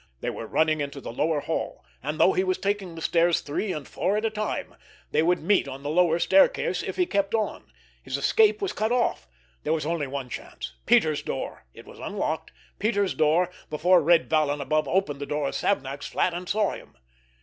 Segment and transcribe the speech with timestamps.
[0.21, 3.71] They were running into the lower hall; and, though he was taking the stairs three
[3.71, 4.73] and four at a time,
[5.11, 7.71] they would meet on the lower staircase, if he kept on.
[8.01, 9.27] His escape was cut off.
[9.61, 15.27] There was only one chance—Peters' door—it was unlocked—Peters' door, before Red Vallon above opened the
[15.27, 16.95] door of Savnak's flat and saw him.